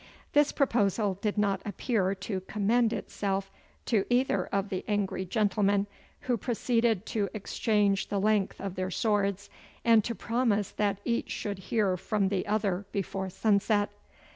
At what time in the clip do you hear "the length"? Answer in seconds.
8.07-8.59